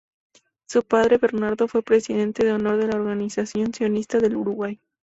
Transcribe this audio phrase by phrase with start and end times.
[0.67, 4.79] Su padre, Bernardo, fue presidente de honor de la Organización Sionista del Uruguay.